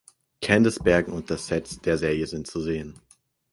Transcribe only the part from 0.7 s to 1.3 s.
Bergen und